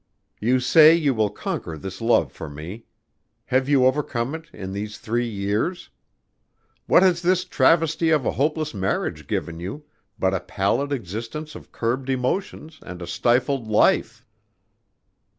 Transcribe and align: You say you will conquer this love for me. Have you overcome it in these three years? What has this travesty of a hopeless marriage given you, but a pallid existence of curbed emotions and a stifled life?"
You 0.39 0.59
say 0.59 0.95
you 0.95 1.13
will 1.13 1.29
conquer 1.29 1.77
this 1.77 2.01
love 2.01 2.31
for 2.31 2.49
me. 2.49 2.85
Have 3.45 3.69
you 3.69 3.85
overcome 3.85 4.33
it 4.33 4.49
in 4.51 4.73
these 4.73 4.97
three 4.97 5.29
years? 5.29 5.89
What 6.87 7.03
has 7.03 7.21
this 7.21 7.45
travesty 7.45 8.09
of 8.09 8.25
a 8.25 8.31
hopeless 8.31 8.73
marriage 8.73 9.27
given 9.27 9.59
you, 9.59 9.85
but 10.17 10.33
a 10.33 10.39
pallid 10.39 10.91
existence 10.91 11.53
of 11.53 11.71
curbed 11.71 12.09
emotions 12.09 12.79
and 12.81 12.99
a 12.99 13.05
stifled 13.05 13.67
life?" 13.67 14.25